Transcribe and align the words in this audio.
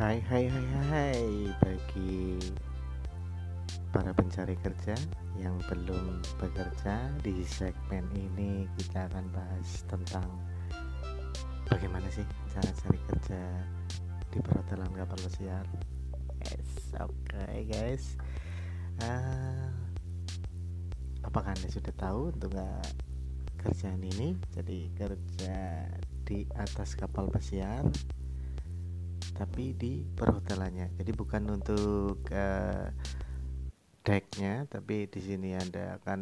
Hai 0.00 0.16
hai 0.32 0.48
hai 0.48 0.66
hai 0.88 1.20
bagi 1.60 2.40
para 3.92 4.16
pencari 4.16 4.56
kerja 4.56 4.96
yang 5.36 5.60
belum 5.68 6.24
bekerja 6.40 7.12
di 7.20 7.44
segmen 7.44 8.08
ini 8.16 8.64
kita 8.80 9.12
akan 9.12 9.28
bahas 9.28 9.84
tentang 9.84 10.24
bagaimana 11.68 12.08
sih 12.08 12.24
cara 12.48 12.72
cari 12.80 12.96
kerja 13.12 13.44
di 14.32 14.40
perhotelan 14.40 14.88
kapal 14.96 15.20
pesiar. 15.20 15.68
Yes, 16.48 16.96
oke 16.96 17.12
okay, 17.36 17.68
guys. 17.68 18.16
Uh, 19.04 19.68
apakah 21.28 21.52
anda 21.52 21.68
sudah 21.68 21.92
tahu 22.00 22.32
untuk 22.32 22.56
kerjaan 23.60 24.00
ini? 24.00 24.32
Jadi 24.56 24.96
kerja 24.96 25.92
di 26.24 26.48
atas 26.56 26.96
kapal 26.96 27.28
pesiar 27.28 27.84
tapi 29.34 29.76
di 29.76 30.02
perhotelannya. 30.02 30.94
Jadi 30.98 31.10
bukan 31.14 31.42
untuk 31.50 32.22
uh, 32.30 32.88
decknya 34.00 34.64
tapi 34.66 35.06
di 35.06 35.20
sini 35.20 35.54
anda 35.54 36.00
akan 36.00 36.20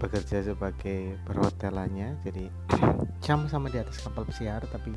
bekerja 0.00 0.42
sebagai 0.42 1.20
perhotelannya. 1.28 2.16
Jadi 2.24 2.48
jam 3.24 3.44
sama 3.46 3.68
di 3.68 3.78
atas 3.78 4.00
kapal 4.00 4.24
pesiar 4.24 4.64
tapi 4.72 4.96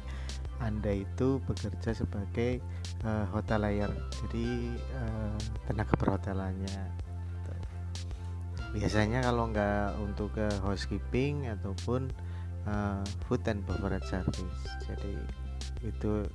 anda 0.63 0.95
itu 0.95 1.43
bekerja 1.43 1.91
sebagai 1.91 2.63
uh, 3.03 3.27
hotelier. 3.35 3.91
Jadi 4.23 4.71
uh, 4.95 5.35
tenaga 5.67 5.93
perhotelannya. 5.99 7.03
Biasanya 8.73 9.21
kalau 9.21 9.53
nggak 9.53 10.01
untuk 10.01 10.33
uh, 10.39 10.49
housekeeping 10.65 11.45
ataupun 11.45 12.09
uh, 12.65 13.05
food 13.29 13.45
and 13.45 13.61
beverage 13.69 14.07
service. 14.07 14.59
Jadi 14.87 15.42
itu 15.81 16.27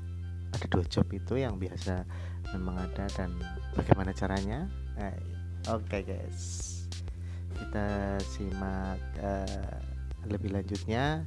ada 0.50 0.67
dua 0.72 0.84
job 0.89 1.06
itu 1.12 1.39
yang 1.39 1.61
biasa 1.61 2.03
memang 2.56 2.81
ada 2.81 3.05
dan 3.12 3.36
bagaimana 3.77 4.11
caranya? 4.17 4.67
Nah, 4.97 5.14
oke 5.70 5.84
okay 5.86 6.03
guys. 6.03 6.75
Kita 7.55 8.17
simak 8.25 9.00
uh, 9.20 9.77
lebih 10.27 10.56
lanjutnya. 10.56 11.22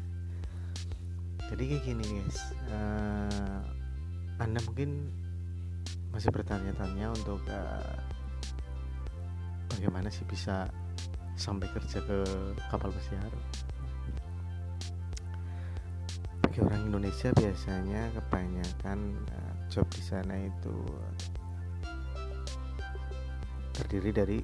Jadi 1.52 1.64
kayak 1.68 1.84
gini 1.86 2.06
guys. 2.20 2.40
Uh, 2.72 3.62
anda 4.42 4.58
mungkin 4.66 5.12
masih 6.12 6.34
bertanya-tanya 6.34 7.14
untuk 7.14 7.40
uh, 7.48 7.96
bagaimana 9.72 10.12
sih 10.12 10.28
bisa 10.28 10.68
sampai 11.40 11.70
kerja 11.72 12.04
ke 12.04 12.18
kapal 12.70 12.92
pesiar 12.92 13.32
bagi 16.52 16.68
orang 16.68 16.84
Indonesia 16.92 17.32
biasanya 17.32 18.12
kebanyakan 18.12 19.24
uh, 19.24 19.56
job 19.72 19.88
di 19.88 20.04
sana 20.04 20.36
itu 20.36 20.76
terdiri 23.72 24.12
dari 24.12 24.40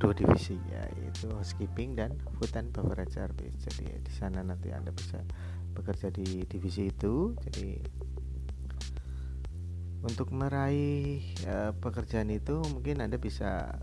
dua 0.00 0.16
divisi 0.16 0.56
yaitu 0.72 1.28
housekeeping 1.28 1.92
dan 1.92 2.16
food 2.40 2.56
and 2.56 2.72
beverage 2.72 3.12
service. 3.12 3.52
Jadi 3.68 3.84
di 4.00 4.12
sana 4.16 4.40
nanti 4.40 4.72
Anda 4.72 4.96
bisa 4.96 5.20
bekerja 5.76 6.08
di 6.08 6.40
divisi 6.48 6.88
itu. 6.88 7.36
Jadi 7.36 7.84
untuk 10.08 10.32
meraih 10.32 11.20
uh, 11.52 11.76
pekerjaan 11.76 12.32
itu 12.32 12.64
mungkin 12.72 13.04
Anda 13.04 13.20
bisa 13.20 13.76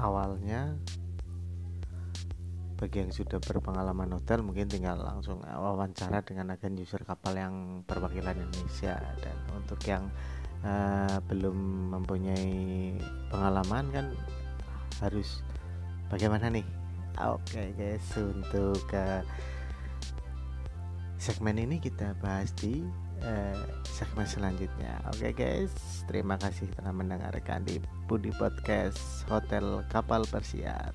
awalnya 0.00 0.80
bagi 2.74 3.06
yang 3.06 3.12
sudah 3.14 3.38
berpengalaman 3.38 4.10
hotel 4.18 4.42
mungkin 4.42 4.66
tinggal 4.66 4.98
langsung 4.98 5.40
wawancara 5.40 6.26
dengan 6.26 6.52
agen 6.52 6.74
user 6.74 7.06
kapal 7.06 7.38
yang 7.38 7.86
perwakilan 7.86 8.34
Indonesia. 8.34 8.98
Dan 9.22 9.36
untuk 9.54 9.78
yang 9.86 10.10
uh, 10.66 11.22
belum 11.30 11.56
mempunyai 11.94 12.94
pengalaman 13.30 13.84
kan 13.94 14.06
harus 14.98 15.42
bagaimana 16.10 16.50
nih? 16.50 16.66
Oke 17.14 17.46
okay 17.46 17.68
guys 17.78 18.06
untuk 18.18 18.82
uh, 18.90 19.22
segmen 21.14 21.62
ini 21.62 21.78
kita 21.78 22.18
bahas 22.18 22.50
di 22.58 22.82
uh, 23.22 23.58
segmen 23.86 24.26
selanjutnya. 24.26 24.98
Oke 25.14 25.30
okay 25.30 25.62
guys 25.62 25.72
terima 26.10 26.34
kasih 26.42 26.66
telah 26.74 26.90
mendengarkan 26.90 27.62
di 27.62 27.78
Budi 28.10 28.34
Podcast 28.34 29.22
Hotel 29.30 29.86
Kapal 29.86 30.26
Persiar 30.26 30.90